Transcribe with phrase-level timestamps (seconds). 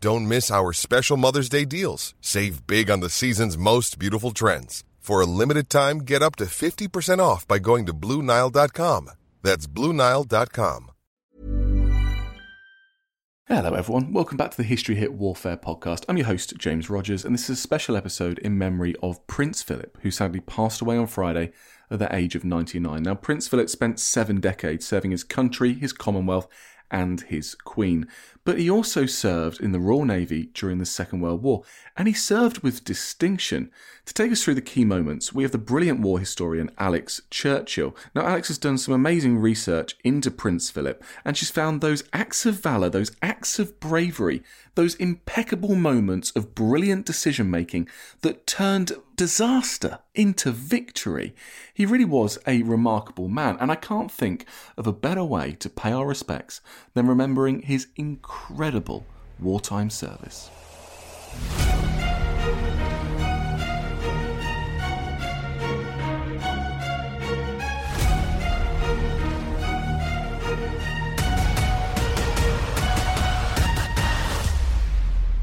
[0.00, 2.14] Don't miss our special Mother's Day deals.
[2.20, 4.84] Save big on the season's most beautiful trends.
[5.00, 9.10] For a limited time, get up to 50% off by going to Bluenile.com.
[9.42, 10.90] That's Bluenile.com.
[13.46, 14.12] Hello, everyone.
[14.12, 16.04] Welcome back to the History Hit Warfare podcast.
[16.06, 19.62] I'm your host, James Rogers, and this is a special episode in memory of Prince
[19.62, 21.52] Philip, who sadly passed away on Friday
[21.90, 23.02] at the age of 99.
[23.02, 26.46] Now, Prince Philip spent seven decades serving his country, his Commonwealth,
[26.90, 28.06] and his queen.
[28.44, 31.64] But he also served in the Royal Navy during the Second World War,
[31.96, 33.70] and he served with distinction.
[34.06, 37.94] To take us through the key moments, we have the brilliant war historian Alex Churchill.
[38.14, 42.46] Now, Alex has done some amazing research into Prince Philip, and she's found those acts
[42.46, 44.42] of valour, those acts of bravery,
[44.76, 47.88] those impeccable moments of brilliant decision making
[48.22, 51.34] that turned disaster into victory.
[51.74, 55.68] He really was a remarkable man, and I can't think of a better way to
[55.68, 56.60] pay our respects
[56.94, 59.04] than remembering his incredible
[59.40, 60.50] wartime service.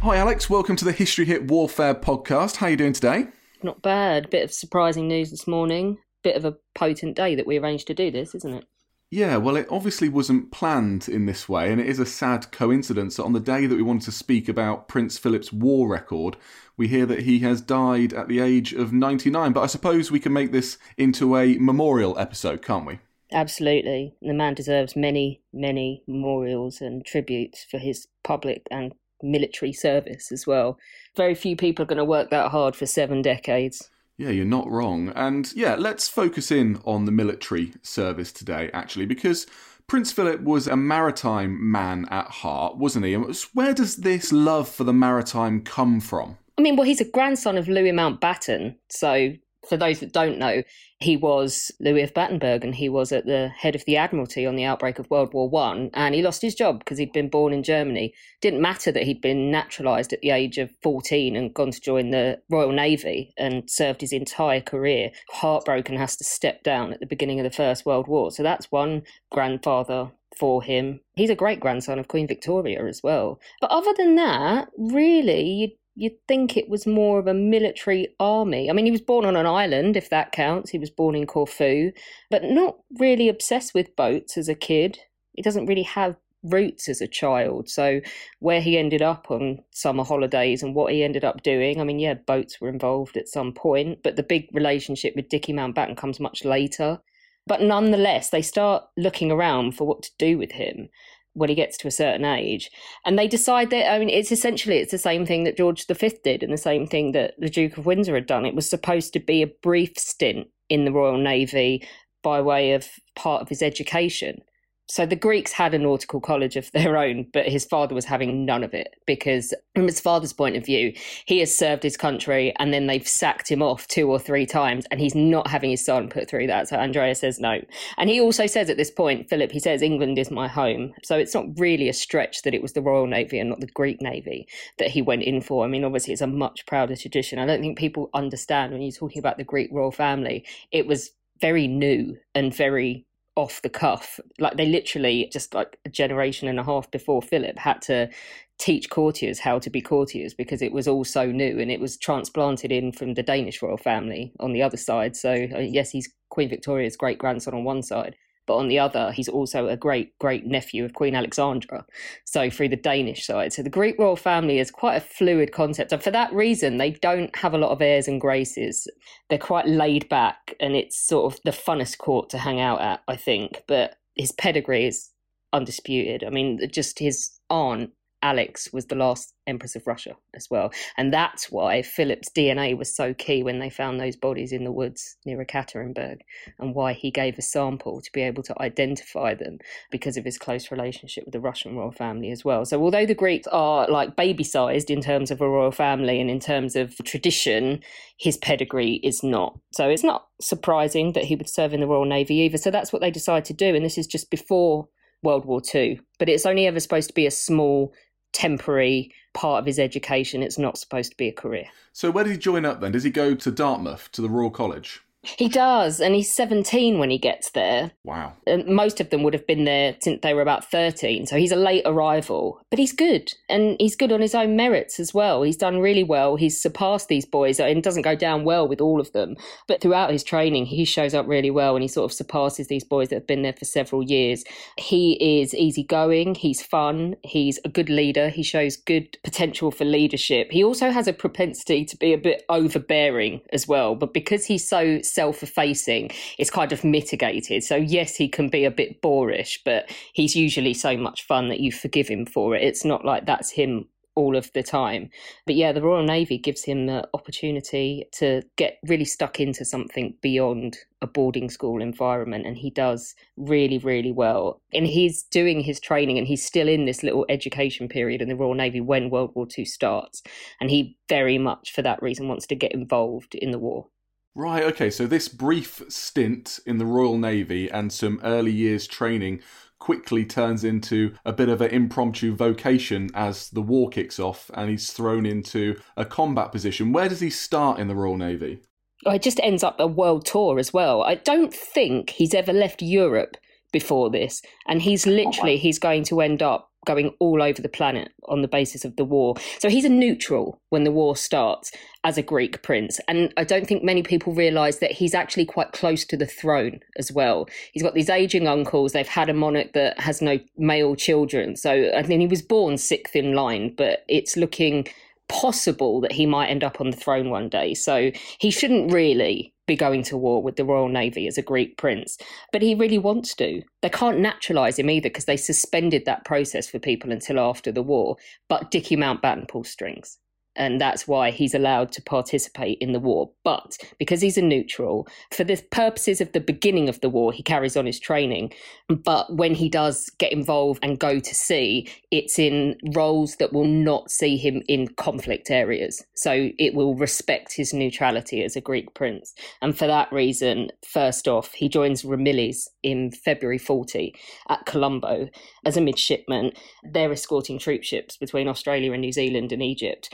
[0.02, 2.58] Hi Alex, welcome to the History Hit Warfare podcast.
[2.58, 3.28] How are you doing today?
[3.64, 4.30] Not bad.
[4.30, 5.98] Bit of surprising news this morning.
[6.24, 8.66] Bit of a potent day that we arranged to do this, isn't it?
[9.12, 13.16] Yeah, well, it obviously wasn't planned in this way, and it is a sad coincidence
[13.16, 16.38] that on the day that we wanted to speak about Prince Philip's war record,
[16.76, 19.54] we hear that he has died at the age of 99.
[19.54, 23.00] But I suppose we can make this into a memorial episode, can't we?
[23.32, 24.16] Absolutely.
[24.22, 28.94] The man deserves many, many memorials and tributes for his public and
[29.26, 30.78] military service as well.
[31.16, 33.90] Very few people are going to work that hard for seven decades.
[34.18, 35.12] Yeah, you're not wrong.
[35.16, 39.46] And yeah, let's focus in on the military service today, actually, because
[39.88, 43.14] Prince Philip was a maritime man at heart, wasn't he?
[43.14, 46.38] And where does this love for the maritime come from?
[46.58, 49.34] I mean, well, he's a grandson of Louis Mountbatten, so
[49.68, 50.64] for those that don't know,
[51.00, 54.56] he was Louis of Battenberg and he was at the head of the Admiralty on
[54.56, 57.54] the outbreak of World War One, and he lost his job because he'd been born
[57.54, 58.14] in Germany.
[58.42, 62.12] Didn't matter that he'd been naturalised at the age of 14 and gone to join
[62.12, 65.12] the Royal Navy and served his entire career.
[65.32, 68.32] Heartbroken, has to step down at the beginning of the First World War.
[68.32, 71.00] So that's one grandfather for him.
[71.16, 73.40] He's a great grandson of Queen Victoria as well.
[73.62, 78.70] But other than that, really, you you'd think it was more of a military army.
[78.70, 80.70] I mean, he was born on an island, if that counts.
[80.70, 81.92] He was born in Corfu,
[82.30, 85.00] but not really obsessed with boats as a kid.
[85.34, 87.70] He doesn't really have roots as a child.
[87.70, 88.02] So,
[88.40, 92.00] where he ended up on summer holidays and what he ended up doing, I mean,
[92.00, 96.20] yeah, boats were involved at some point, but the big relationship with Dickie Mountbatten comes
[96.20, 97.00] much later.
[97.48, 100.90] But nonetheless, they start looking around for what to do with him
[101.36, 102.72] when he gets to a certain age.
[103.06, 106.12] And they decide that, I mean, it's essentially, it's the same thing that George V
[106.24, 108.46] did and the same thing that the Duke of Windsor had done.
[108.46, 111.88] It was supposed to be a brief stint in the Royal Navy
[112.24, 114.42] by way of part of his education
[114.88, 118.46] so the Greeks had a nautical college of their own, but his father was having
[118.46, 120.94] none of it because, from his father's point of view,
[121.26, 124.86] he has served his country and then they've sacked him off two or three times
[124.92, 126.68] and he's not having his son put through that.
[126.68, 127.62] So Andrea says no.
[127.98, 130.94] And he also says at this point, Philip, he says, England is my home.
[131.04, 133.68] So it's not really a stretch that it was the Royal Navy and not the
[133.68, 134.48] Greek Navy
[134.78, 135.66] that he went in for.
[135.66, 137.40] I mean, obviously, it's a much prouder tradition.
[137.40, 141.12] I don't think people understand when you're talking about the Greek royal family, it was
[141.42, 143.06] very new and very
[143.36, 144.20] off the cuff.
[144.40, 148.10] Like they literally just like a generation and a half before Philip had to
[148.58, 151.98] teach courtiers how to be courtiers because it was all so new and it was
[151.98, 155.16] transplanted in from the Danish royal family on the other side.
[155.16, 158.16] So uh, yes, he's Queen Victoria's great grandson on one side,
[158.48, 161.86] but on the other, he's also a great great nephew of Queen Alexandra.
[162.26, 165.92] So through the Danish side, so the Greek royal family is quite a fluid concept,
[165.92, 168.88] and for that reason, they don't have a lot of airs and graces.
[169.30, 173.02] They're quite laid back, and it's sort of the funnest court to hang out at,
[173.08, 173.64] I think.
[173.68, 175.10] But his pedigree is
[175.54, 176.24] undisputed.
[176.24, 177.92] I mean, just his aunt
[178.26, 180.72] Alex was the last Empress of Russia as well.
[180.98, 184.72] And that's why Philip's DNA was so key when they found those bodies in the
[184.72, 186.22] woods near Ekaterinburg,
[186.58, 189.60] and why he gave a sample to be able to identify them
[189.92, 192.66] because of his close relationship with the Russian royal family as well.
[192.66, 196.32] So, although the Greeks are like baby sized in terms of a royal family and
[196.32, 197.82] in terms of tradition,
[198.18, 199.60] his pedigree is not.
[199.72, 202.58] So, it's not surprising that he would serve in the Royal Navy either.
[202.58, 203.76] So, that's what they decided to do.
[203.76, 204.88] And this is just before
[205.26, 207.94] World War II, but it's only ever supposed to be a small
[208.36, 210.44] temporary part of his education.
[210.44, 211.68] It's not supposed to be a career.
[211.94, 212.92] So, where did he join up then?
[212.92, 215.02] Does he go to Dartmouth, to the Royal College?
[215.38, 217.92] He does, and he's 17 when he gets there.
[218.04, 218.34] Wow.
[218.46, 221.52] And most of them would have been there since they were about 13, so he's
[221.52, 222.62] a late arrival.
[222.70, 225.44] But he's good, and he's good on his own merits as well.
[225.44, 226.36] He's done really well.
[226.36, 229.36] He's surpassed these boys, and doesn't go down well with all of them.
[229.68, 232.84] But throughout his training, he shows up really well, and he sort of surpasses these
[232.84, 234.44] boys that have been there for several years.
[234.78, 240.52] He is easygoing, he's fun, he's a good leader, he shows good potential for leadership.
[240.52, 244.68] He also has a propensity to be a bit overbearing as well, but because he's
[244.68, 247.64] so self effacing, it's kind of mitigated.
[247.64, 251.62] So, yes, he can be a bit boorish, but he's usually so much fun that
[251.62, 252.64] you forgive him for it.
[252.64, 255.10] It's not like that's him all of the time.
[255.46, 260.16] But yeah, the Royal Navy gives him the opportunity to get really stuck into something
[260.22, 262.46] beyond a boarding school environment.
[262.46, 264.62] And he does really, really well.
[264.74, 268.36] And he's doing his training and he's still in this little education period in the
[268.36, 270.24] Royal Navy when World War II starts.
[270.60, 273.88] And he very much, for that reason, wants to get involved in the war.
[274.38, 279.40] Right, okay, so this brief stint in the Royal Navy and some early years training
[279.80, 284.70] quickly turns into a bit of an impromptu vocation as the war kicks off and
[284.70, 286.92] he's thrown into a combat position.
[286.92, 288.60] Where does he start in the Royal Navy?
[289.06, 291.04] Oh, it just ends up a world tour as well.
[291.04, 293.38] I don't think he's ever left Europe
[293.72, 297.70] before this, and he's oh, literally he's going to end up going all over the
[297.70, 299.36] planet on the basis of the war.
[299.60, 301.72] So he's a neutral when the war starts
[302.04, 303.00] as a Greek prince.
[303.08, 306.80] And I don't think many people realize that he's actually quite close to the throne
[306.98, 307.48] as well.
[307.74, 308.92] He's got these aging uncles.
[308.92, 311.56] They've had a monarch that has no male children.
[311.56, 314.88] So I think he was born sixth in line, but it's looking
[315.28, 317.74] possible that he might end up on the throne one day.
[317.74, 321.78] So he shouldn't really be going to war with the Royal Navy as a Greek
[321.78, 322.18] prince,
[322.52, 323.62] but he really wants to.
[323.82, 327.84] They can't naturalise him either because they suspended that process for people until after the
[327.84, 328.18] war.
[328.48, 330.18] But Dickie Mountbatten pulls strings
[330.56, 333.32] and that's why he's allowed to participate in the war.
[333.44, 337.44] But because he's a neutral, for the purposes of the beginning of the war, he
[337.44, 338.54] carries on his training.
[338.88, 343.66] But when he does get involved and go to sea, it's in roles that will
[343.66, 346.04] not see him in conflict areas.
[346.16, 349.34] So it will respect his neutrality as a Greek prince.
[349.62, 354.16] And for that reason, first off, he joins Ramillies in February 40
[354.50, 355.30] at Colombo
[355.66, 356.52] as a midshipman.
[356.84, 360.14] They're escorting troop ships between Australia and New Zealand and Egypt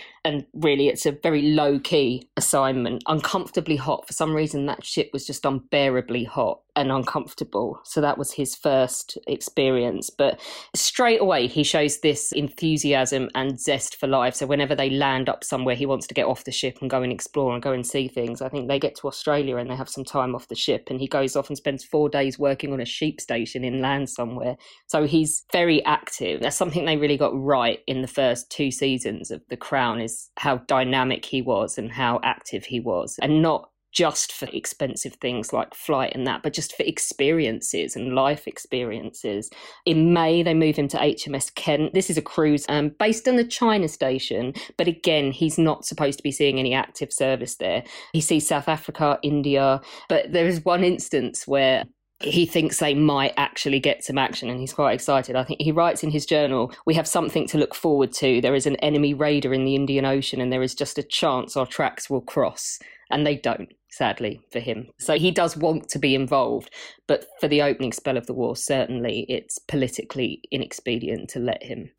[0.53, 3.03] really it's a very low key assignment.
[3.07, 4.07] Uncomfortably hot.
[4.07, 7.79] For some reason that ship was just unbearably hot and uncomfortable.
[7.83, 10.09] So that was his first experience.
[10.09, 10.39] But
[10.75, 14.35] straight away, he shows this enthusiasm and zest for life.
[14.35, 17.01] So whenever they land up somewhere, he wants to get off the ship and go
[17.01, 18.41] and explore and go and see things.
[18.41, 20.99] I think they get to Australia and they have some time off the ship, and
[20.99, 24.55] he goes off and spends four days working on a sheep station inland somewhere.
[24.87, 26.41] So he's very active.
[26.41, 30.29] That's something they really got right in the first two seasons of The Crown is
[30.37, 35.51] how dynamic he was and how active he was, and not just for expensive things
[35.51, 39.49] like flight and that, but just for experiences and life experiences.
[39.85, 41.93] In May, they move him to HMS Kent.
[41.93, 46.19] This is a cruise um, based on the China station, but again, he's not supposed
[46.19, 47.83] to be seeing any active service there.
[48.13, 51.85] He sees South Africa, India, but there is one instance where
[52.23, 55.35] he thinks they might actually get some action and he's quite excited.
[55.35, 58.41] I think he writes in his journal, We have something to look forward to.
[58.41, 61.57] There is an enemy raider in the Indian Ocean and there is just a chance
[61.57, 62.79] our tracks will cross.
[63.09, 64.87] And they don't sadly for him.
[64.99, 66.71] So he does want to be involved,
[67.07, 71.91] but for the opening spell of the war, certainly it's politically inexpedient to let him.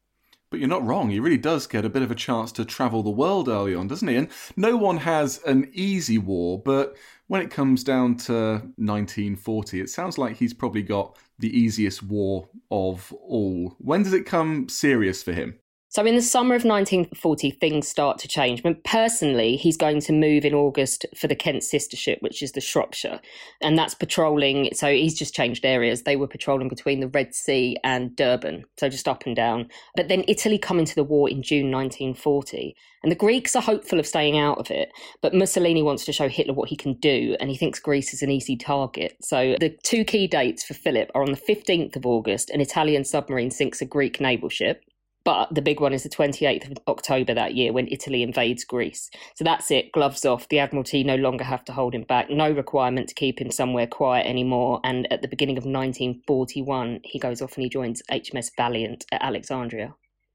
[0.50, 1.08] But you're not wrong.
[1.08, 3.88] He really does get a bit of a chance to travel the world early on,
[3.88, 4.16] doesn't he?
[4.16, 6.94] And no one has an easy war, but
[7.28, 12.50] when it comes down to 1940, it sounds like he's probably got the easiest war
[12.70, 13.74] of all.
[13.78, 15.58] When does it come serious for him?
[15.92, 18.62] So in the summer of 1940, things start to change.
[18.62, 22.62] But personally, he's going to move in August for the Kent Sistership, which is the
[22.62, 23.20] Shropshire,
[23.60, 24.70] and that's patrolling.
[24.72, 26.04] So he's just changed areas.
[26.04, 29.68] They were patrolling between the Red Sea and Durban, so just up and down.
[29.94, 34.00] But then Italy come into the war in June 1940, and the Greeks are hopeful
[34.00, 34.88] of staying out of it.
[35.20, 38.22] But Mussolini wants to show Hitler what he can do, and he thinks Greece is
[38.22, 39.18] an easy target.
[39.20, 43.04] So the two key dates for Philip are on the 15th of August, an Italian
[43.04, 44.82] submarine sinks a Greek naval ship.
[45.24, 49.10] But the big one is the 28th of October that year when Italy invades Greece.
[49.34, 50.48] So that's it, gloves off.
[50.48, 52.30] The Admiralty no longer have to hold him back.
[52.30, 54.80] No requirement to keep him somewhere quiet anymore.
[54.84, 59.22] And at the beginning of 1941, he goes off and he joins HMS Valiant at
[59.22, 59.94] Alexandria.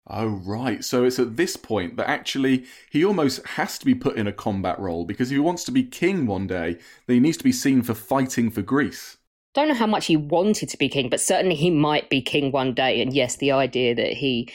[0.10, 0.84] Oh, right.
[0.86, 4.32] So it's at this point that actually he almost has to be put in a
[4.32, 7.44] combat role because if he wants to be king one day, then he needs to
[7.44, 9.18] be seen for fighting for Greece
[9.62, 12.52] don't know how much he wanted to be king, but certainly he might be king
[12.52, 13.02] one day.
[13.02, 14.50] And yes, the idea that he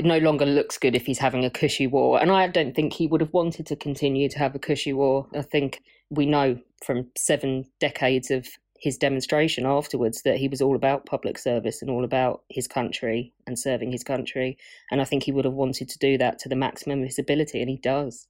[0.00, 2.20] no longer looks good if he's having a cushy war.
[2.20, 5.26] And I don't think he would have wanted to continue to have a cushy war.
[5.34, 8.48] I think we know from seven decades of
[8.78, 13.32] his demonstration afterwards that he was all about public service and all about his country
[13.46, 14.58] and serving his country.
[14.90, 17.18] And I think he would have wanted to do that to the maximum of his
[17.18, 18.26] ability, and he does.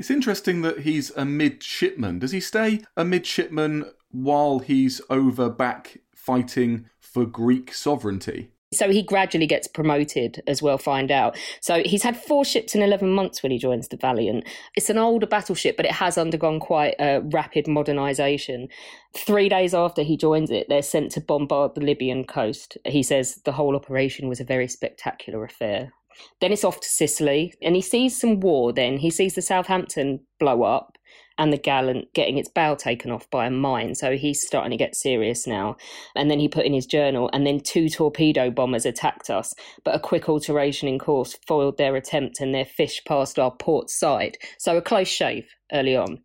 [0.00, 2.20] It's interesting that he's a midshipman.
[2.20, 8.50] Does he stay a midshipman while he's over back fighting for Greek sovereignty.
[8.72, 11.36] So he gradually gets promoted, as we'll find out.
[11.60, 14.48] So he's had four ships in 11 months when he joins the Valiant.
[14.74, 18.68] It's an older battleship, but it has undergone quite a rapid modernisation.
[19.14, 22.78] Three days after he joins it, they're sent to bombard the Libyan coast.
[22.86, 25.92] He says the whole operation was a very spectacular affair.
[26.40, 28.98] Then it's off to Sicily, and he sees some war then.
[28.98, 30.96] He sees the Southampton blow up
[31.38, 33.94] and the Gallant getting its bow taken off by a mine.
[33.94, 35.76] So he's starting to get serious now.
[36.14, 39.94] And then he put in his journal, and then two torpedo bombers attacked us, but
[39.94, 44.36] a quick alteration in course foiled their attempt and their fish passed our port side.
[44.58, 46.18] So a close shave early on.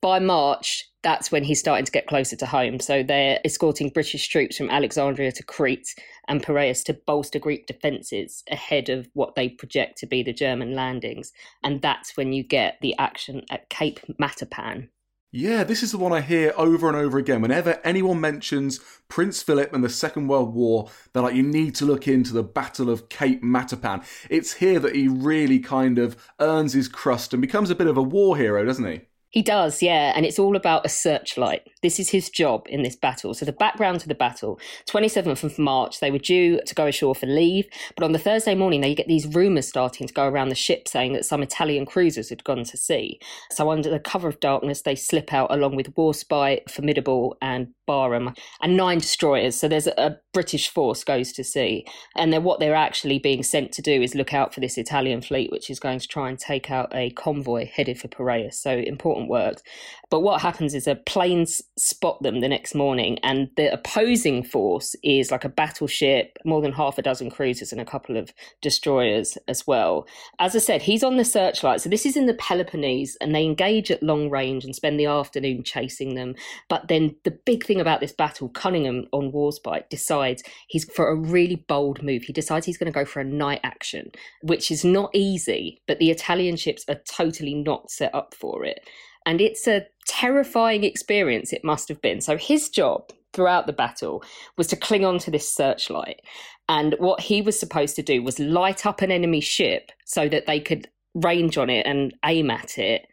[0.00, 2.80] By March, that's when he's starting to get closer to home.
[2.80, 5.94] So they're escorting British troops from Alexandria to Crete
[6.26, 10.74] and Piraeus to bolster Greek defences ahead of what they project to be the German
[10.74, 11.32] landings.
[11.62, 14.88] And that's when you get the action at Cape Matapan.
[15.30, 17.40] Yeah, this is the one I hear over and over again.
[17.40, 21.84] Whenever anyone mentions Prince Philip and the Second World War, they're like, you need to
[21.84, 24.04] look into the Battle of Cape Matapan.
[24.28, 27.96] It's here that he really kind of earns his crust and becomes a bit of
[27.96, 29.02] a war hero, doesn't he?
[29.36, 31.68] He does, yeah, and it's all about a searchlight.
[31.82, 33.34] This is his job in this battle.
[33.34, 37.14] So the background to the battle, 27th of March, they were due to go ashore
[37.14, 40.48] for leave, but on the Thursday morning they get these rumours starting to go around
[40.48, 43.20] the ship saying that some Italian cruisers had gone to sea.
[43.50, 48.34] So under the cover of darkness, they slip out along with Warspite, Formidable, and Barham,
[48.62, 49.54] and nine destroyers.
[49.54, 53.42] So there's a, a British force goes to sea, and then what they're actually being
[53.42, 56.30] sent to do is look out for this Italian fleet, which is going to try
[56.30, 58.58] and take out a convoy headed for Piraeus.
[58.58, 59.62] So important works.
[60.10, 64.94] But what happens is a planes spot them the next morning, and the opposing force
[65.02, 69.36] is like a battleship, more than half a dozen cruisers, and a couple of destroyers
[69.48, 70.06] as well.
[70.38, 71.80] As I said, he's on the searchlight.
[71.80, 75.06] So this is in the Peloponnese, and they engage at long range and spend the
[75.06, 76.34] afternoon chasing them.
[76.68, 81.16] But then the big thing about this battle, Cunningham on Warspite decides he's for a
[81.16, 82.22] really bold move.
[82.22, 84.10] He decides he's going to go for a night action,
[84.42, 88.80] which is not easy, but the Italian ships are totally not set up for it.
[89.26, 92.20] And it's a terrifying experience, it must have been.
[92.20, 94.24] So his job throughout the battle
[94.56, 96.20] was to cling on to this searchlight.
[96.68, 100.46] And what he was supposed to do was light up an enemy ship so that
[100.46, 103.06] they could range on it and aim at it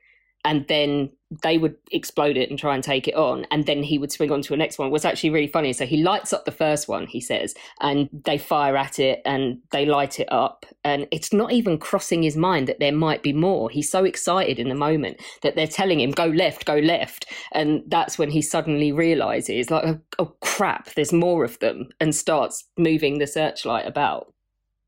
[0.45, 1.09] and then
[1.41, 4.31] they would explode it and try and take it on and then he would swing
[4.31, 4.91] on to a next one.
[4.91, 8.37] Was actually really funny so he lights up the first one he says and they
[8.37, 12.67] fire at it and they light it up and it's not even crossing his mind
[12.67, 13.69] that there might be more.
[13.69, 17.83] He's so excited in the moment that they're telling him go left go left and
[17.87, 22.65] that's when he suddenly realizes like oh, oh crap there's more of them and starts
[22.77, 24.33] moving the searchlight about.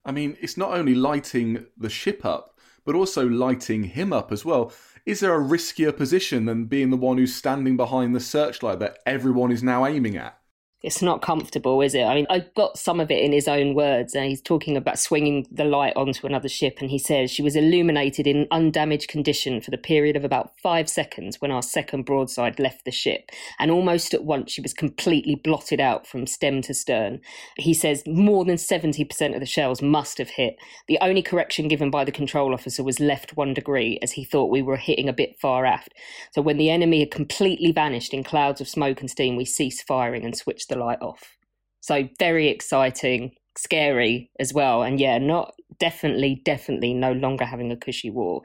[0.03, 2.51] I mean it's not only lighting the ship up
[2.85, 4.71] but also lighting him up as well
[5.05, 8.97] is there a riskier position than being the one who's standing behind the searchlight that
[9.05, 10.39] everyone is now aiming at?
[10.85, 12.03] It's not comfortable, is it?
[12.03, 14.99] I mean, I got some of it in his own words, and he's talking about
[14.99, 19.61] swinging the light onto another ship, and he says she was illuminated in undamaged condition
[19.61, 23.71] for the period of about five seconds when our second broadside left the ship, and
[23.71, 27.19] almost at once she was completely blotted out from stem to stern.
[27.57, 30.55] He says more than 70% of the shells must have hit.
[30.87, 34.51] The only correction given by the control officer was left one degree, as he thought
[34.51, 35.95] we were hitting a bit far aft.
[36.31, 39.87] So when the enemy had completely vanished in clouds of smoke and steam, we ceased
[39.87, 41.37] firing and switched the light off.
[41.81, 44.83] So very exciting, scary as well.
[44.83, 48.43] And yeah, not definitely, definitely no longer having a cushy war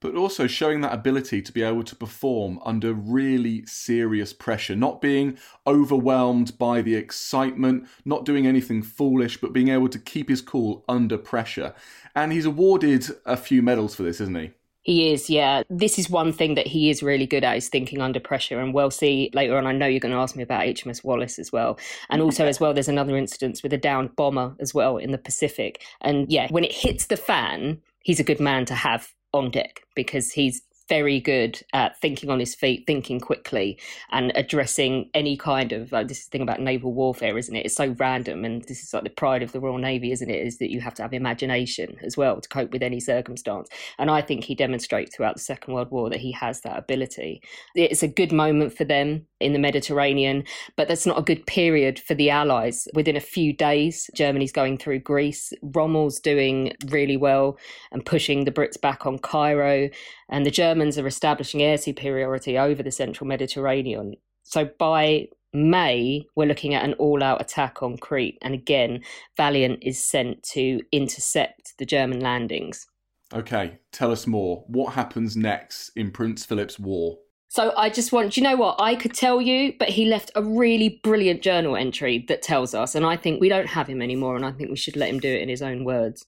[0.00, 5.00] but also showing that ability to be able to perform under really serious pressure, not
[5.00, 5.36] being
[5.66, 10.84] overwhelmed by the excitement, not doing anything foolish, but being able to keep his cool
[10.88, 11.74] under pressure.
[12.14, 14.52] And he's awarded a few medals for this, isn't he?
[14.82, 15.64] He is, yeah.
[15.68, 18.60] This is one thing that he is really good at is thinking under pressure.
[18.60, 19.66] And we'll see later on.
[19.66, 21.78] I know you're going to ask me about HMS Wallace as well.
[22.08, 25.18] And also, as well, there's another instance with a downed bomber as well in the
[25.18, 25.82] Pacific.
[26.00, 29.82] And yeah, when it hits the fan, he's a good man to have on deck
[29.94, 33.78] because he's very good at thinking on his feet, thinking quickly,
[34.10, 35.92] and addressing any kind of.
[35.92, 37.66] Uh, this thing about naval warfare, isn't it?
[37.66, 40.46] It's so random, and this is like the pride of the Royal Navy, isn't it?
[40.46, 43.68] Is that you have to have imagination as well to cope with any circumstance.
[43.98, 47.42] And I think he demonstrates throughout the Second World War that he has that ability.
[47.74, 50.44] It's a good moment for them in the Mediterranean,
[50.76, 52.88] but that's not a good period for the Allies.
[52.94, 55.52] Within a few days, Germany's going through Greece.
[55.62, 57.58] Rommel's doing really well
[57.92, 59.90] and pushing the Brits back on Cairo
[60.28, 64.14] and the Germans are establishing air superiority over the central Mediterranean.
[64.44, 68.38] So by May, we're looking at an all out attack on Crete.
[68.42, 69.02] And again,
[69.36, 72.86] Valiant is sent to intercept the German landings.
[73.32, 74.64] Okay, tell us more.
[74.68, 77.18] What happens next in Prince Philip's war?
[77.48, 78.76] So I just want, you know what?
[78.78, 82.94] I could tell you, but he left a really brilliant journal entry that tells us.
[82.94, 84.36] And I think we don't have him anymore.
[84.36, 86.26] And I think we should let him do it in his own words.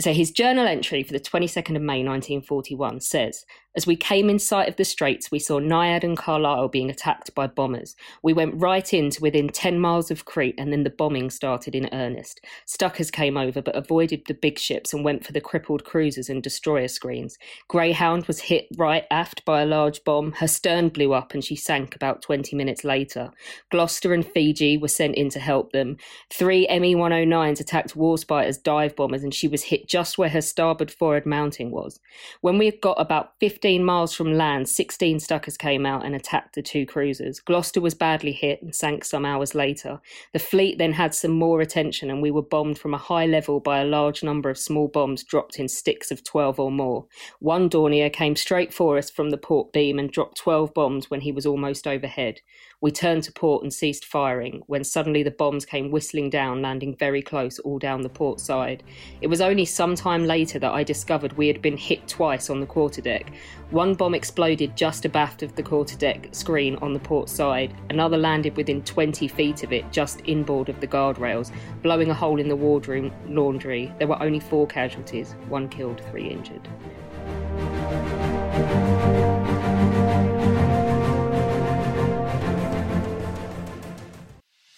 [0.00, 3.44] So his journal entry for the 22nd of May 1941 says
[3.78, 7.32] as we came in sight of the straits, we saw Naiad and Carlisle being attacked
[7.32, 7.94] by bombers.
[8.24, 11.76] We went right in to within 10 miles of Crete, and then the bombing started
[11.76, 12.40] in earnest.
[12.66, 16.42] Stukas came over, but avoided the big ships and went for the crippled cruisers and
[16.42, 17.38] destroyer screens.
[17.68, 20.32] Greyhound was hit right aft by a large bomb.
[20.32, 23.30] Her stern blew up and she sank about 20 minutes later.
[23.70, 25.98] Gloucester and Fiji were sent in to help them.
[26.32, 30.40] Three ME 109s attacked Warspite as dive bombers, and she was hit just where her
[30.40, 32.00] starboard forward mounting was.
[32.40, 36.54] When we got about 15 15 miles from land, 16 Stukas came out and attacked
[36.54, 37.38] the two cruisers.
[37.38, 40.00] Gloucester was badly hit and sank some hours later.
[40.32, 43.60] The fleet then had some more attention, and we were bombed from a high level
[43.60, 47.04] by a large number of small bombs dropped in sticks of 12 or more.
[47.40, 51.20] One Dornier came straight for us from the port beam and dropped 12 bombs when
[51.20, 52.40] he was almost overhead.
[52.80, 56.94] We turned to port and ceased firing when suddenly the bombs came whistling down, landing
[56.94, 58.84] very close all down the port side.
[59.20, 62.60] It was only some time later that I discovered we had been hit twice on
[62.60, 63.30] the quarterdeck.
[63.70, 67.74] One bomb exploded just abaft of the quarterdeck screen on the port side.
[67.90, 71.50] Another landed within 20 feet of it, just inboard of the guardrails,
[71.82, 73.92] blowing a hole in the wardroom laundry.
[73.98, 76.68] There were only four casualties one killed, three injured.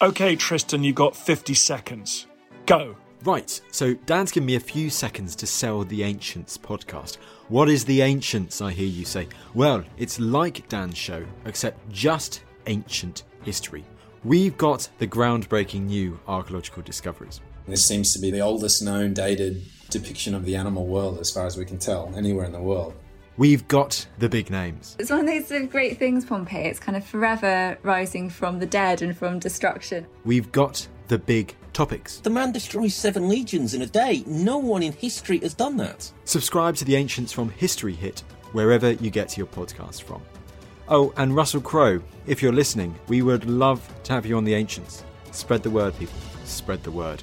[0.03, 2.27] Okay, Tristan, you got 50 seconds.
[2.65, 2.97] Go.
[3.23, 7.19] Right, so Dan's given me a few seconds to sell the Ancients podcast.
[7.49, 9.29] What is the Ancients, I hear you say?
[9.53, 13.85] Well, it's like Dan's show, except just ancient history.
[14.25, 17.43] We've got the groundbreaking new archaeological discoveries.
[17.69, 21.45] This seems to be the oldest known dated depiction of the animal world, as far
[21.45, 22.95] as we can tell, anywhere in the world.
[23.37, 24.97] We've got the big names.
[24.99, 26.67] It's one of those great things, Pompeii.
[26.67, 30.07] It's kind of forever rising from the dead and from destruction.
[30.25, 32.19] We've got the big topics.
[32.21, 34.25] The man destroys seven legions in a day.
[34.27, 36.13] No one in history has done that.
[36.25, 38.21] Subscribe to the Ancients from History Hit,
[38.53, 40.23] wherever you get your podcast from.
[40.89, 44.55] Oh, and Russell Crowe, if you're listening, we would love to have you on the
[44.55, 45.05] Ancients.
[45.31, 46.19] Spread the word, people.
[46.45, 47.23] Spread the word.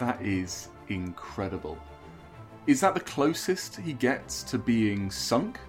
[0.00, 1.78] That is incredible.
[2.66, 5.60] Is that the closest he gets to being sunk?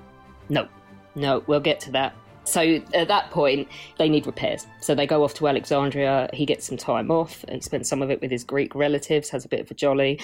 [0.48, 0.70] No,
[1.15, 2.15] no, we'll get to that.
[2.46, 3.67] So at that point,
[3.98, 4.67] they need repairs.
[4.80, 6.30] So they go off to Alexandria.
[6.34, 9.44] He gets some time off and spends some of it with his Greek relatives, has
[9.44, 10.20] a bit of a jolly.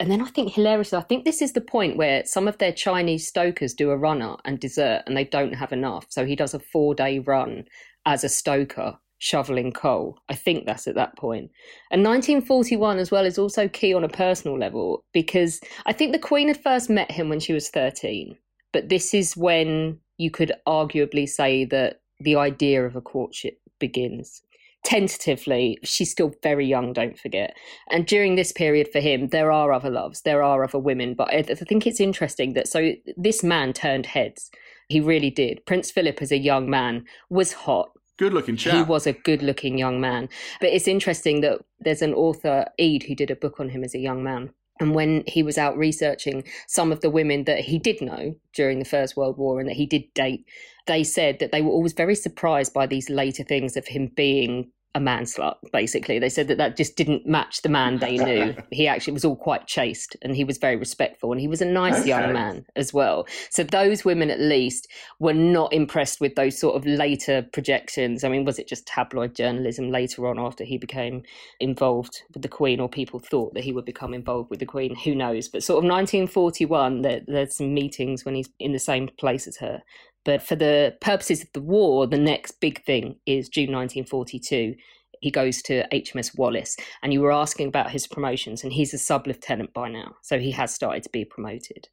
[0.00, 2.72] And then I think hilariously, I think this is the point where some of their
[2.72, 6.06] Chinese stokers do a runner and desert and they don't have enough.
[6.08, 7.66] So he does a four day run
[8.06, 10.18] as a stoker shoveling coal.
[10.28, 11.50] I think that's at that point.
[11.92, 16.18] And 1941 as well is also key on a personal level because I think the
[16.18, 18.36] Queen had first met him when she was 13.
[18.72, 24.42] But this is when you could arguably say that the idea of a courtship begins.
[24.84, 27.54] Tentatively, she's still very young, don't forget.
[27.90, 31.12] And during this period for him, there are other loves, there are other women.
[31.14, 34.50] But I think it's interesting that so this man turned heads.
[34.88, 35.64] He really did.
[35.66, 37.90] Prince Philip, as a young man, was hot.
[38.20, 38.74] Good looking chap.
[38.74, 40.28] He was a good looking young man.
[40.60, 43.94] But it's interesting that there's an author, Eade, who did a book on him as
[43.94, 44.50] a young man.
[44.78, 48.78] And when he was out researching some of the women that he did know during
[48.78, 50.44] the First World War and that he did date,
[50.86, 54.70] they said that they were always very surprised by these later things of him being
[54.94, 56.18] a manslut, basically.
[56.18, 58.54] They said that that just didn't match the man they knew.
[58.70, 61.66] he actually was all quite chaste and he was very respectful and he was a
[61.66, 62.08] nice okay.
[62.08, 63.26] young man as well.
[63.50, 64.88] So those women, at least,
[65.20, 68.24] were not impressed with those sort of later projections.
[68.24, 71.22] I mean, was it just tabloid journalism later on after he became
[71.60, 74.96] involved with the Queen or people thought that he would become involved with the Queen?
[74.96, 75.48] Who knows?
[75.48, 79.56] But sort of 1941, there, there's some meetings when he's in the same place as
[79.58, 79.82] her
[80.24, 84.74] but for the purposes of the war, the next big thing is June 1942.
[85.20, 88.98] He goes to HMS Wallace, and you were asking about his promotions, and he's a
[88.98, 91.88] sub lieutenant by now, so he has started to be promoted.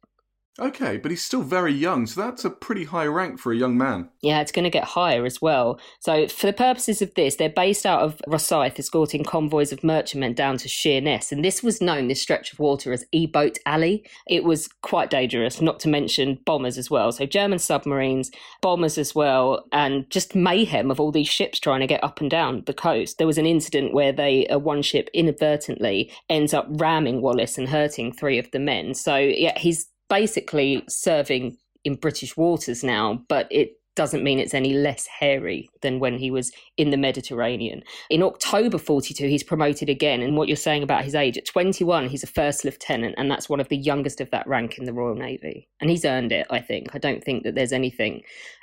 [0.60, 3.78] Okay, but he's still very young, so that's a pretty high rank for a young
[3.78, 4.08] man.
[4.22, 5.78] Yeah, it's going to get higher as well.
[6.00, 10.34] So, for the purposes of this, they're based out of Rosyth, escorting convoys of merchantmen
[10.34, 11.30] down to Sheerness.
[11.30, 14.04] And this was known, this stretch of water, as E Boat Alley.
[14.26, 17.12] It was quite dangerous, not to mention bombers as well.
[17.12, 21.86] So, German submarines, bombers as well, and just mayhem of all these ships trying to
[21.86, 23.18] get up and down the coast.
[23.18, 27.68] There was an incident where they, uh, one ship inadvertently ends up ramming Wallace and
[27.68, 28.94] hurting three of the men.
[28.94, 34.74] So, yeah, he's basically serving in British waters now, but it doesn't mean it's any
[34.74, 37.82] less hairy than when he was in the Mediterranean.
[38.10, 40.22] In October 42, he's promoted again.
[40.22, 43.48] And what you're saying about his age, at 21, he's a first lieutenant, and that's
[43.48, 45.68] one of the youngest of that rank in the Royal Navy.
[45.80, 46.94] And he's earned it, I think.
[46.94, 48.22] I don't think that there's anything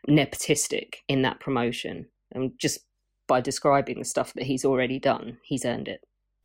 [0.10, 2.06] nepotistic in that promotion.
[2.32, 2.80] And just
[3.28, 6.00] by describing the stuff that he's already done, he's earned it.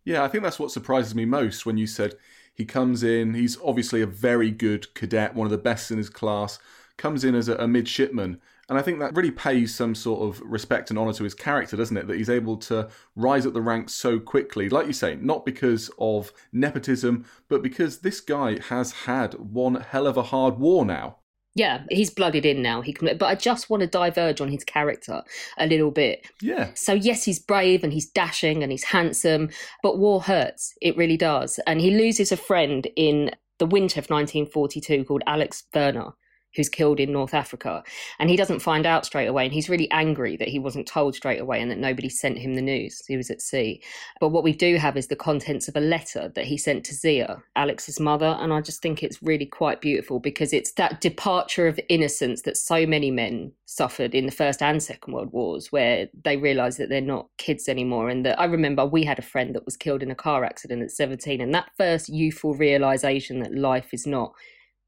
[0.05, 2.15] Yeah, I think that's what surprises me most when you said
[2.55, 6.11] he comes in, he's obviously a very good cadet, one of the best in his
[6.11, 6.59] class,
[6.97, 8.41] comes in as a, a midshipman.
[8.69, 11.77] And I think that really pays some sort of respect and honour to his character,
[11.77, 12.07] doesn't it?
[12.07, 14.69] That he's able to rise up the ranks so quickly.
[14.69, 20.07] Like you say, not because of nepotism, but because this guy has had one hell
[20.07, 21.17] of a hard war now.
[21.55, 22.81] Yeah, he's blooded in now.
[22.81, 25.23] He can, but I just want to diverge on his character
[25.59, 26.25] a little bit.
[26.41, 26.71] Yeah.
[26.75, 29.51] So yes, he's brave and he's dashing and he's handsome,
[29.83, 30.75] but war hurts.
[30.81, 31.59] It really does.
[31.67, 36.13] And he loses a friend in the winter of 1942 called Alex Wernher,
[36.57, 37.83] who's killed in North Africa.
[38.19, 39.45] And he doesn't find out straight away.
[39.45, 42.55] And he's really angry that he wasn't told straight away and that nobody sent him
[42.55, 43.03] the news.
[43.07, 43.83] He was at sea.
[44.21, 46.95] But what we do have is the contents of a letter that he sent to
[46.95, 48.37] Zia, Alex's mother.
[48.41, 52.57] And I just think it's really quite beautiful because it's that departure of innocence that
[52.57, 56.89] so many men suffered in the First and Second World Wars, where they realise that
[56.89, 58.09] they're not kids anymore.
[58.09, 60.83] And that I remember we had a friend that was killed in a car accident
[60.83, 61.41] at 17.
[61.41, 64.33] And that first youthful realisation that life is not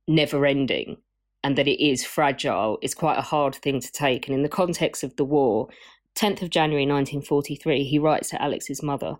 [0.08, 0.96] never ending
[1.44, 4.26] and that it is fragile is quite a hard thing to take.
[4.26, 5.68] And in the context of the war,
[6.16, 9.16] 10th of January 1943, he writes to Alex's mother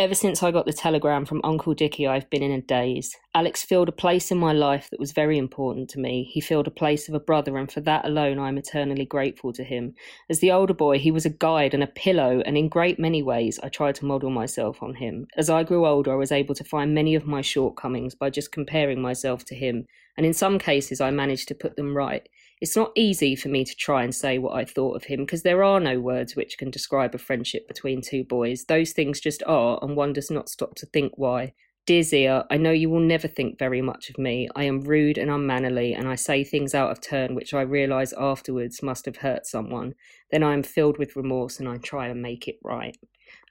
[0.00, 3.16] Ever since I got the telegram from Uncle Dickie, I've been in a daze.
[3.34, 6.22] Alex filled a place in my life that was very important to me.
[6.22, 9.52] He filled a place of a brother, and for that alone I am eternally grateful
[9.54, 9.96] to him.
[10.30, 13.24] As the older boy, he was a guide and a pillow, and in great many
[13.24, 15.26] ways I tried to model myself on him.
[15.36, 18.52] As I grew older, I was able to find many of my shortcomings by just
[18.52, 19.84] comparing myself to him,
[20.18, 22.28] and in some cases I managed to put them right.
[22.60, 25.44] it's not easy for me to try and say what I thought of him because
[25.44, 28.64] there are no words which can describe a friendship between two boys.
[28.64, 31.54] Those things just are, and one does not stop to think why.
[31.86, 34.48] Dear Zia, I know you will never think very much of me.
[34.56, 38.12] I am rude and unmannerly, and I say things out of turn which I realise
[38.12, 39.94] afterwards must have hurt someone.
[40.32, 42.96] Then I am filled with remorse and I try and make it right.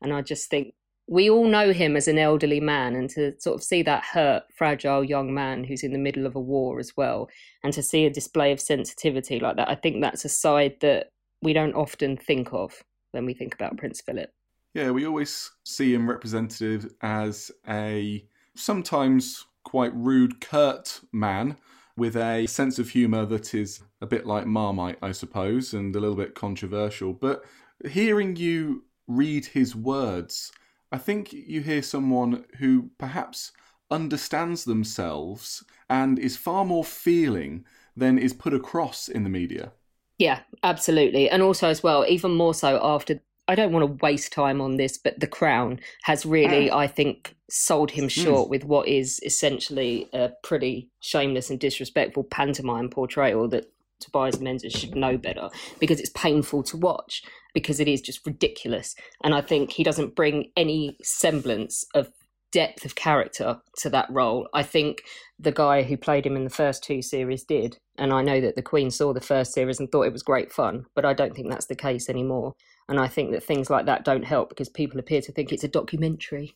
[0.01, 0.73] And I just think
[1.07, 4.43] we all know him as an elderly man, and to sort of see that hurt,
[4.53, 7.29] fragile young man who's in the middle of a war as well,
[7.63, 11.11] and to see a display of sensitivity like that, I think that's a side that
[11.41, 14.31] we don't often think of when we think about Prince Philip.
[14.73, 21.57] Yeah, we always see him represented as a sometimes quite rude, curt man
[21.95, 25.99] with a sense of humour that is a bit like Marmite, I suppose, and a
[25.99, 27.13] little bit controversial.
[27.13, 27.43] But
[27.87, 30.51] hearing you read his words,
[30.91, 33.51] I think you hear someone who perhaps
[33.89, 39.71] understands themselves and is far more feeling than is put across in the media.
[40.17, 41.29] Yeah, absolutely.
[41.29, 44.77] And also, as well, even more so after, I don't want to waste time on
[44.77, 48.49] this, but The Crown has really, I think, sold him short mm.
[48.49, 54.95] with what is essentially a pretty shameless and disrespectful pantomime portrayal that Tobias Menzies should
[54.95, 57.23] know better because it's painful to watch
[57.57, 58.93] because it is just ridiculous.
[59.23, 62.11] And I think he doesn't bring any semblance of
[62.51, 64.47] depth of character to that role.
[64.53, 65.01] I think
[65.39, 67.79] the guy who played him in the first two series did.
[67.97, 70.51] And I know that the Queen saw the first series and thought it was great
[70.51, 72.53] fun, but I don't think that's the case anymore.
[72.89, 75.63] And I think that things like that don't help because people appear to think it's
[75.63, 76.55] a documentary.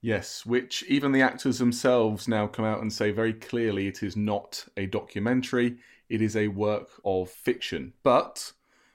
[0.00, 4.16] Yes, which even the actors themselves now come out and say very clearly it is
[4.16, 5.76] not a documentary,
[6.08, 7.92] it is a work of fiction.
[8.02, 8.52] But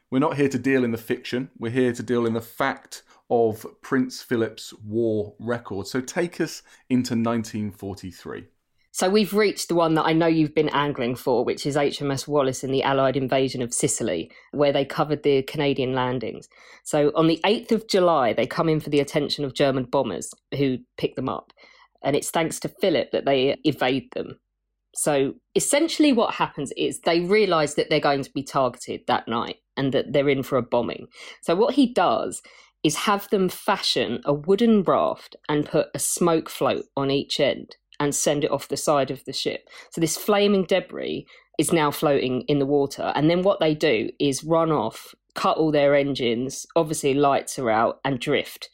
[0.10, 3.04] we're not here to deal in the fiction, we're here to deal in the fact
[3.30, 5.88] of Prince Philip's war record.
[5.88, 8.46] So take us into 1943.
[8.92, 12.28] So we've reached the one that I know you've been angling for, which is HMS
[12.28, 16.50] Wallace and the Allied invasion of Sicily, where they covered the Canadian landings.
[16.84, 20.34] So on the 8th of July, they come in for the attention of German bombers
[20.58, 21.54] who pick them up.
[22.02, 24.40] And it's thanks to Philip that they evade them.
[24.96, 29.58] So essentially, what happens is they realize that they're going to be targeted that night
[29.78, 31.08] and that they're in for a bombing.
[31.42, 32.42] So, what he does
[32.84, 37.76] is have them fashion a wooden raft and put a smoke float on each end
[38.00, 39.70] and send it off the side of the ship.
[39.92, 41.26] So, this flaming debris
[41.58, 43.12] is now floating in the water.
[43.16, 47.70] And then what they do is run off, cut all their engines, obviously, lights are
[47.70, 48.70] out, and drift.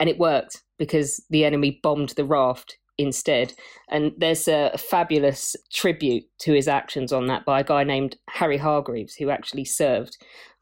[0.00, 3.52] And it worked because the enemy bombed the raft instead.
[3.88, 8.58] And there's a, fabulous tribute to his actions on that by a guy named Harry
[8.58, 10.16] Hargreaves, who actually served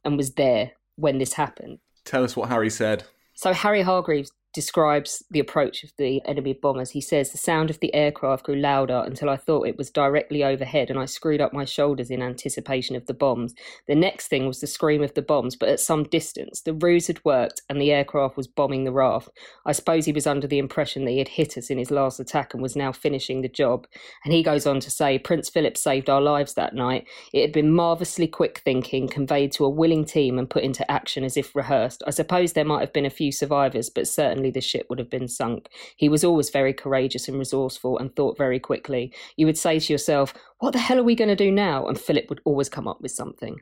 [0.05, 1.79] and was there when this happened.
[2.05, 3.05] Tell us what Harry said.
[3.35, 6.91] So, Harry Hargreaves describes the approach of the enemy bombers.
[6.91, 10.45] He says, The sound of the aircraft grew louder until I thought it was directly
[10.45, 13.55] overhead and I screwed up my shoulders in anticipation of the bombs.
[13.89, 16.61] The next thing was the scream of the bombs, but at some distance.
[16.61, 19.31] The ruse had worked and the aircraft was bombing the raft.
[19.65, 22.21] I suppose he was under the impression that he had hit us in his last
[22.21, 23.87] attack and was now finishing the job.
[24.25, 27.07] And he goes on to say, Prince Philip saved our lives that night.
[27.33, 31.25] It had been marvellously quick thinking, conveyed to a willing team and put into action
[31.25, 32.03] as if rehearsed.
[32.07, 34.99] I suppose there might have been a few survivors, but certainly certainly the ship would
[34.99, 35.69] have been sunk.
[35.97, 39.13] He was always very courageous and resourceful and thought very quickly.
[39.37, 41.87] You would say to yourself, What the hell are we going to do now?
[41.87, 43.61] And Philip would always come up with something.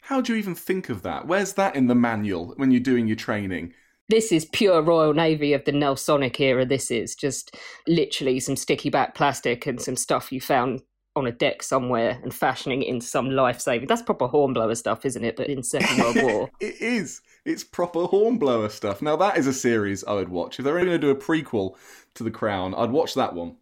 [0.00, 1.28] How do you even think of that?
[1.28, 3.72] Where's that in the manual when you're doing your training?
[4.08, 6.66] This is pure Royal Navy of the Nelsonic era.
[6.66, 10.82] This is just literally some sticky back plastic and some stuff you found
[11.14, 13.86] on a deck somewhere and fashioning it into some life saving.
[13.86, 15.36] That's proper hornblower stuff, isn't it?
[15.36, 16.50] But in Second World War.
[16.60, 17.20] it is.
[17.44, 19.00] It's proper hornblower stuff.
[19.00, 20.58] Now, that is a series I would watch.
[20.58, 21.76] If they're going to do a prequel
[22.14, 23.56] to The Crown, I'd watch that one.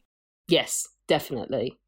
[0.49, 1.79] Yes, definitely.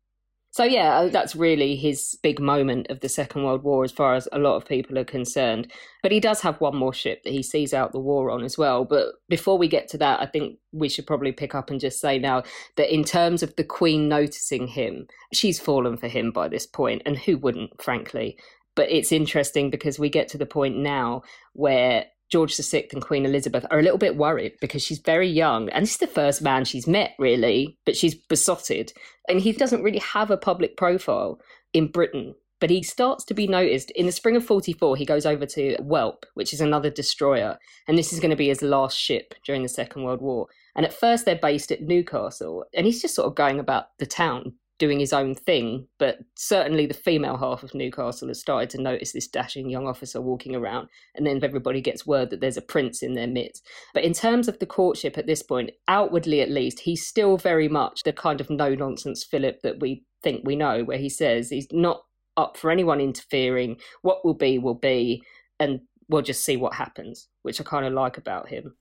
[0.52, 4.14] So, yeah, uh, that's really his big moment of the Second World War as far
[4.14, 5.70] as a lot of people are concerned.
[6.02, 8.58] But he does have one more ship that he sees out the war on as
[8.58, 8.84] well.
[8.84, 12.00] But before we get to that, I think we should probably pick up and just
[12.00, 12.42] say now
[12.76, 17.02] that in terms of the Queen noticing him, she's fallen for him by this point,
[17.06, 18.36] and who wouldn't, frankly?
[18.76, 23.26] But it's interesting because we get to the point now where George VI and Queen
[23.26, 26.40] Elizabeth are a little bit worried because she's very young and this is the first
[26.40, 28.92] man she's met, really, but she's besotted.
[29.28, 31.40] And he doesn't really have a public profile
[31.72, 32.34] in Britain.
[32.60, 33.90] But he starts to be noticed.
[33.92, 37.58] In the spring of 44, he goes over to Whelp, which is another destroyer.
[37.88, 40.46] And this is going to be his last ship during the Second World War.
[40.76, 42.66] And at first, they're based at Newcastle.
[42.74, 45.86] And he's just sort of going about the town, doing his own thing.
[45.98, 50.20] But certainly the female half of Newcastle has started to notice this dashing young officer
[50.20, 50.88] walking around.
[51.14, 53.64] And then everybody gets word that there's a prince in their midst.
[53.94, 57.68] But in terms of the courtship at this point, outwardly at least, he's still very
[57.68, 61.50] much the kind of no nonsense Philip that we think we know, where he says
[61.50, 62.02] he's not
[62.36, 63.76] up for anyone interfering.
[64.02, 65.22] What will be, will be,
[65.60, 68.76] and we'll just see what happens, which I kind of like about him.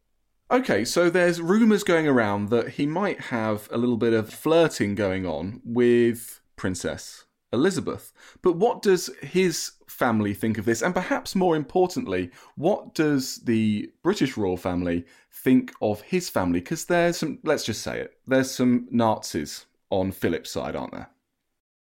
[0.52, 4.96] Okay, so there's rumours going around that he might have a little bit of flirting
[4.96, 8.12] going on with Princess Elizabeth.
[8.42, 10.82] But what does his family think of this?
[10.82, 16.62] And perhaps more importantly, what does the British royal family think of his family?
[16.62, 21.10] Because there's some, let's just say it, there's some Nazis on Philip's side, aren't there?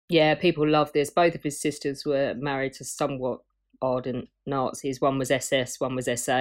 [0.09, 1.11] Yeah, people love this.
[1.11, 3.41] Both of his sisters were married to somewhat
[3.85, 4.99] ardent Nazis.
[4.99, 6.39] One was SS, one was SA.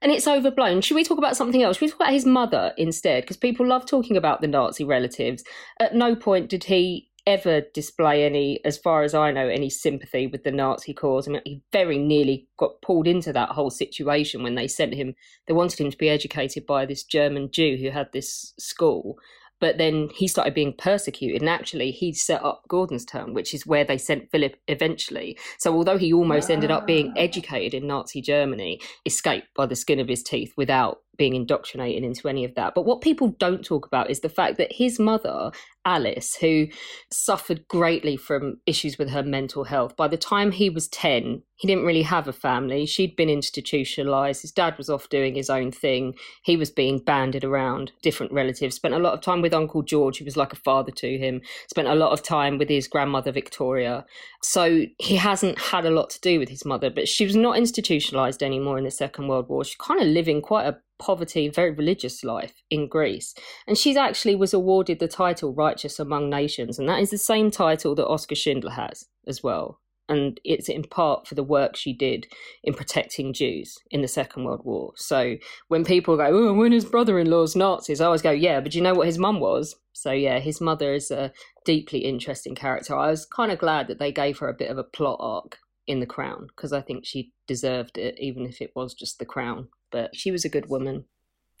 [0.00, 0.80] And it's overblown.
[0.80, 1.76] Should we talk about something else?
[1.76, 3.22] Should we talk about his mother instead?
[3.22, 5.42] Because people love talking about the Nazi relatives.
[5.80, 10.26] At no point did he ever display any, as far as I know, any sympathy
[10.26, 11.28] with the Nazi cause.
[11.28, 15.14] I mean, he very nearly got pulled into that whole situation when they sent him,
[15.46, 19.18] they wanted him to be educated by this German Jew who had this school.
[19.60, 23.84] But then he started being persecuted, and actually, he set up Gordonstoun, which is where
[23.84, 25.38] they sent Philip eventually.
[25.58, 27.20] So, although he almost ended up being ah.
[27.20, 32.28] educated in Nazi Germany, escaped by the skin of his teeth without being indoctrinated into
[32.28, 32.74] any of that.
[32.74, 35.50] But what people don't talk about is the fact that his mother,
[35.84, 36.68] Alice, who
[37.12, 41.66] suffered greatly from issues with her mental health, by the time he was 10, he
[41.66, 42.86] didn't really have a family.
[42.86, 44.42] She'd been institutionalized.
[44.42, 46.14] His dad was off doing his own thing.
[46.44, 48.76] He was being banded around different relatives.
[48.76, 51.40] Spent a lot of time with Uncle George, who was like a father to him.
[51.68, 54.06] Spent a lot of time with his grandmother, Victoria.
[54.44, 57.58] So he hasn't had a lot to do with his mother, but she was not
[57.58, 59.64] institutionalized anymore in the Second World War.
[59.64, 63.34] She's kind of living quite a poverty, very religious life in Greece.
[63.66, 67.50] And she actually was awarded the title Righteous Among Nations, and that is the same
[67.50, 69.80] title that Oskar Schindler has as well.
[70.10, 72.26] And it's in part for the work she did
[72.64, 74.92] in protecting Jews in the Second World War.
[74.96, 75.36] So
[75.68, 78.74] when people go, oh, when his brother in law's Nazis, I always go, yeah, but
[78.74, 79.76] you know what his mum was?
[79.92, 81.30] So yeah, his mother is a
[81.66, 82.96] deeply interesting character.
[82.96, 85.58] I was kind of glad that they gave her a bit of a plot arc
[85.88, 89.26] in The Crown because I think she deserved it, even if it was just The
[89.26, 91.04] Crown but she was a good woman.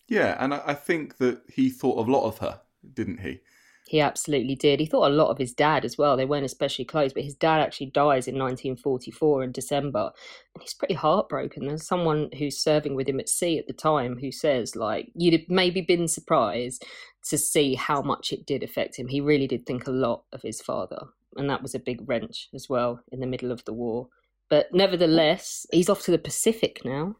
[0.08, 2.60] Yeah, and I think that he thought a lot of her,
[2.94, 3.40] didn't he?
[3.86, 4.80] He absolutely did.
[4.80, 6.16] He thought a lot of his dad as well.
[6.16, 10.10] They weren't especially close, but his dad actually dies in 1944 in December,
[10.54, 11.66] and he's pretty heartbroken.
[11.66, 15.34] There's someone who's serving with him at sea at the time who says, like, you'd
[15.34, 16.84] have maybe been surprised
[17.28, 19.08] to see how much it did affect him.
[19.08, 22.48] He really did think a lot of his father, and that was a big wrench
[22.54, 24.08] as well in the middle of the war.
[24.48, 27.16] But nevertheless, he's off to the Pacific now.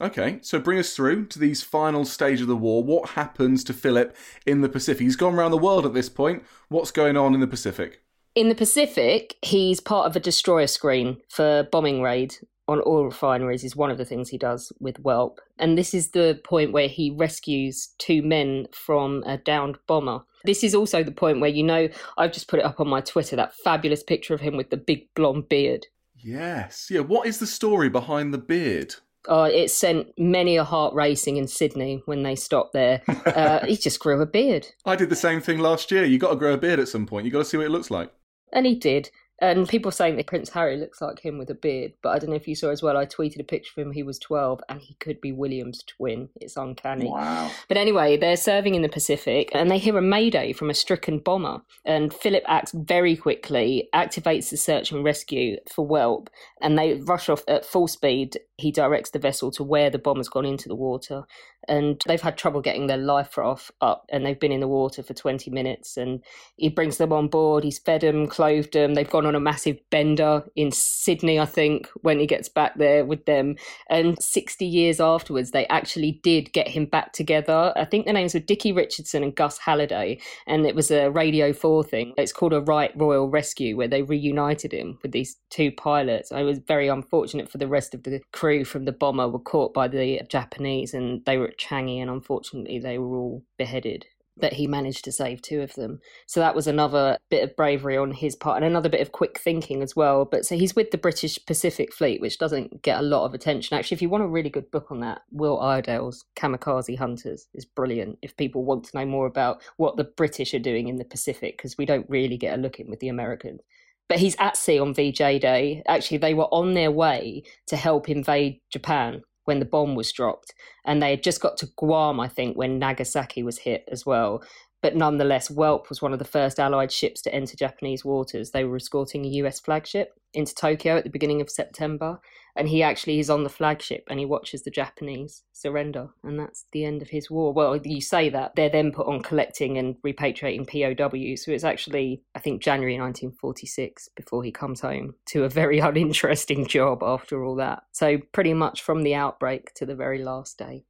[0.00, 2.82] Okay, so bring us through to these final stage of the war.
[2.82, 5.02] What happens to Philip in the Pacific?
[5.02, 6.42] He's gone around the world at this point.
[6.68, 8.02] What's going on in the Pacific?
[8.34, 12.34] In the Pacific, he's part of a destroyer screen for bombing raid
[12.66, 15.40] on oil refineries is one of the things he does with Whelp.
[15.58, 20.24] And this is the point where he rescues two men from a downed bomber.
[20.44, 23.00] This is also the point where, you know, I've just put it up on my
[23.00, 25.86] Twitter, that fabulous picture of him with the big blonde beard.
[26.24, 26.88] Yes.
[26.90, 27.00] Yeah.
[27.00, 28.94] What is the story behind the beard?
[29.26, 33.02] Oh, it sent many a heart racing in Sydney when they stopped there.
[33.08, 34.66] Uh, he just grew a beard.
[34.84, 36.04] I did the same thing last year.
[36.04, 37.24] You got to grow a beard at some point.
[37.24, 38.12] You got to see what it looks like.
[38.52, 39.10] And he did.
[39.40, 42.30] And people saying that Prince Harry looks like him with a beard, but I don't
[42.30, 42.96] know if you saw as well.
[42.96, 43.92] I tweeted a picture of him.
[43.92, 46.28] He was 12 and he could be William's twin.
[46.40, 47.10] It's uncanny.
[47.10, 47.50] Wow.
[47.68, 51.18] But anyway, they're serving in the Pacific and they hear a mayday from a stricken
[51.18, 51.62] bomber.
[51.84, 57.28] And Philip acts very quickly, activates the search and rescue for Whelp, and they rush
[57.28, 58.38] off at full speed.
[58.56, 61.24] He directs the vessel to where the bomb has gone into the water
[61.66, 65.02] and they've had trouble getting their life raft up and they've been in the water
[65.02, 66.22] for 20 minutes and
[66.56, 69.78] he brings them on board he's fed them clothed them they've gone on a massive
[69.90, 73.56] bender in sydney i think when he gets back there with them
[73.88, 77.72] and 60 years afterwards they actually did get him back together.
[77.76, 81.52] I think the names were dickie richardson and gus halliday and it was a radio
[81.52, 82.12] 4 thing.
[82.16, 86.32] It's called a right royal rescue where they reunited him with these two pilots.
[86.32, 89.72] I was very unfortunate for the rest of the crew from the bomber were caught
[89.72, 94.06] by the japanese and they were at Changi, and unfortunately, they were all beheaded.
[94.36, 96.00] But he managed to save two of them.
[96.26, 99.38] So that was another bit of bravery on his part and another bit of quick
[99.38, 100.24] thinking as well.
[100.24, 103.78] But so he's with the British Pacific Fleet, which doesn't get a lot of attention.
[103.78, 107.64] Actually, if you want a really good book on that, Will Iredale's Kamikaze Hunters is
[107.64, 111.04] brilliant if people want to know more about what the British are doing in the
[111.04, 113.60] Pacific, because we don't really get a look in with the Americans
[114.08, 115.82] but he's at sea on VJ Day.
[115.86, 120.54] Actually, they were on their way to help invade Japan when the bomb was dropped.
[120.84, 124.42] And they had just got to Guam, I think, when Nagasaki was hit as well.
[124.84, 128.50] But nonetheless, Whelp was one of the first Allied ships to enter Japanese waters.
[128.50, 132.20] They were escorting a US flagship into Tokyo at the beginning of September.
[132.54, 136.10] And he actually is on the flagship and he watches the Japanese surrender.
[136.22, 137.54] And that's the end of his war.
[137.54, 138.56] Well, you say that.
[138.56, 141.46] They're then put on collecting and repatriating POWs.
[141.46, 146.66] So it's actually, I think, January 1946 before he comes home to a very uninteresting
[146.66, 147.84] job after all that.
[147.92, 150.84] So pretty much from the outbreak to the very last day.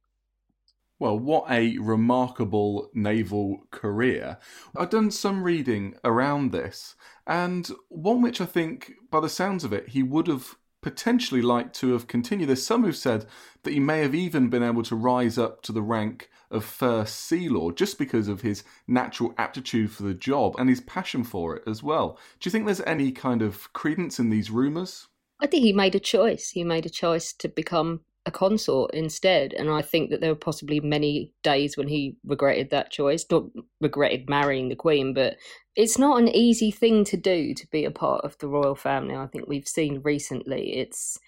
[0.97, 4.37] Well, what a remarkable naval career.
[4.75, 6.95] I've done some reading around this,
[7.27, 11.75] and one which I think, by the sounds of it, he would have potentially liked
[11.75, 12.47] to have continued.
[12.47, 13.25] There's some who've said
[13.63, 17.15] that he may have even been able to rise up to the rank of First
[17.15, 21.57] Sea Lord just because of his natural aptitude for the job and his passion for
[21.57, 22.19] it as well.
[22.39, 25.07] Do you think there's any kind of credence in these rumours?
[25.39, 26.51] I think he made a choice.
[26.51, 29.53] He made a choice to become a consort instead.
[29.53, 33.43] And I think that there were possibly many days when he regretted that choice, not
[33.81, 35.37] regretted marrying the Queen, but
[35.75, 39.15] it's not an easy thing to do to be a part of the royal family.
[39.15, 41.19] I think we've seen recently it's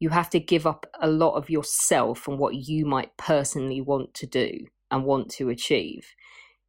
[0.00, 4.14] you have to give up a lot of yourself and what you might personally want
[4.14, 6.14] to do and want to achieve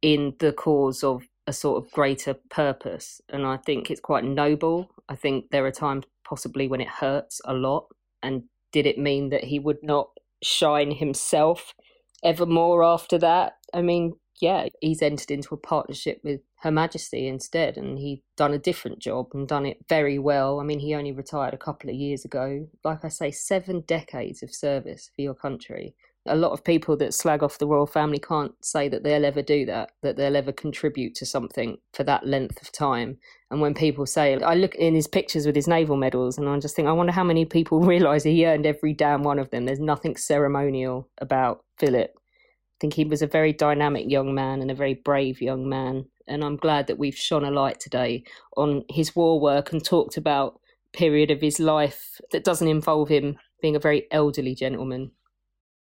[0.02, 3.20] in the cause of a sort of greater purpose.
[3.28, 4.90] And I think it's quite noble.
[5.08, 7.86] I think there are times possibly when it hurts a lot
[8.22, 10.10] and did it mean that he would not
[10.42, 11.74] shine himself
[12.22, 13.54] ever more after that?
[13.74, 18.54] I mean, yeah, he's entered into a partnership with Her Majesty instead, and he'd done
[18.54, 20.60] a different job and done it very well.
[20.60, 22.66] I mean, he only retired a couple of years ago.
[22.82, 25.94] Like I say, seven decades of service for your country
[26.26, 29.40] a lot of people that slag off the royal family can't say that they'll ever
[29.40, 33.18] do that, that they'll ever contribute to something for that length of time.
[33.50, 36.58] And when people say, I look in his pictures with his naval medals and I
[36.58, 39.64] just think, I wonder how many people realise he earned every damn one of them.
[39.64, 42.10] There's nothing ceremonial about Philip.
[42.14, 46.04] I think he was a very dynamic young man and a very brave young man.
[46.28, 48.24] And I'm glad that we've shone a light today
[48.56, 50.60] on his war work and talked about
[50.92, 55.10] period of his life that doesn't involve him being a very elderly gentleman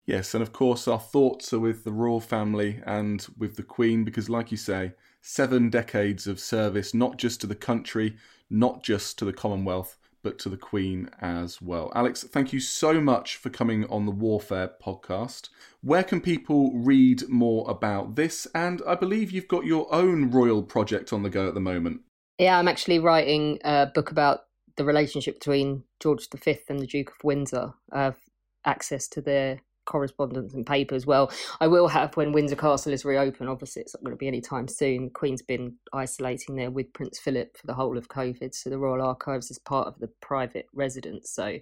[0.09, 4.05] Yes, and of course, our thoughts are with the royal family and with the Queen
[4.05, 8.17] because, like you say, seven decades of service, not just to the country,
[8.49, 11.93] not just to the Commonwealth, but to the Queen as well.
[11.95, 15.51] Alex, thank you so much for coming on the Warfare podcast.
[15.83, 18.47] Where can people read more about this?
[18.55, 22.01] And I believe you've got your own royal project on the go at the moment.
[22.39, 24.45] Yeah, I'm actually writing a book about
[24.77, 27.75] the relationship between George V and the Duke of Windsor.
[27.93, 28.17] Have
[28.65, 31.07] access to their correspondence and papers.
[31.07, 33.49] Well, I will have when Windsor Castle is reopened.
[33.49, 35.11] Obviously, it's not going to be any time soon.
[35.11, 38.55] Queen's been isolating there with Prince Philip for the whole of COVID.
[38.55, 41.31] So the Royal Archives is part of the private residence.
[41.33, 41.61] So as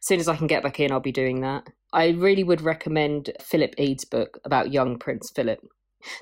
[0.00, 1.66] soon as I can get back in, I'll be doing that.
[1.92, 5.60] I really would recommend Philip Eade's book about young Prince Philip.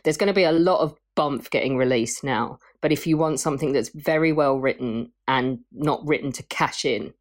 [0.04, 2.58] There's going to be a lot of bump getting released now.
[2.80, 7.12] But if you want something that's very well written and not written to cash in,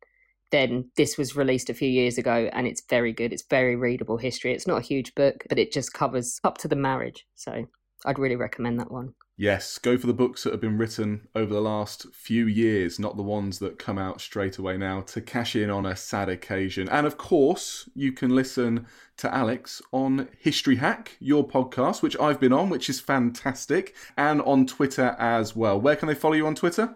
[0.51, 3.33] then this was released a few years ago and it's very good.
[3.33, 4.53] It's very readable history.
[4.53, 7.25] It's not a huge book, but it just covers up to the marriage.
[7.35, 7.65] So
[8.05, 9.13] I'd really recommend that one.
[9.37, 13.17] Yes, go for the books that have been written over the last few years, not
[13.17, 16.87] the ones that come out straight away now to cash in on a sad occasion.
[16.89, 18.85] And of course, you can listen
[19.17, 24.43] to Alex on History Hack, your podcast, which I've been on, which is fantastic, and
[24.43, 25.81] on Twitter as well.
[25.81, 26.95] Where can they follow you on Twitter?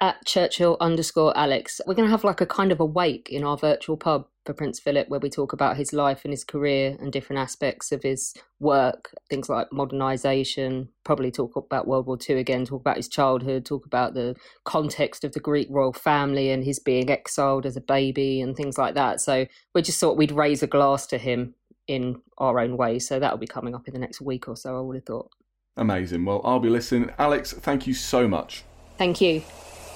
[0.00, 1.80] At Churchill underscore Alex.
[1.86, 4.52] We're going to have like a kind of a wake in our virtual pub for
[4.52, 8.02] Prince Philip where we talk about his life and his career and different aspects of
[8.02, 13.08] his work, things like modernisation, probably talk about World War II again, talk about his
[13.08, 17.76] childhood, talk about the context of the Greek royal family and his being exiled as
[17.76, 19.20] a baby and things like that.
[19.20, 21.54] So we just thought we'd raise a glass to him
[21.86, 22.98] in our own way.
[22.98, 25.30] So that'll be coming up in the next week or so, I would have thought.
[25.76, 26.24] Amazing.
[26.24, 27.10] Well, I'll be listening.
[27.18, 28.64] Alex, thank you so much.
[28.96, 29.42] Thank you.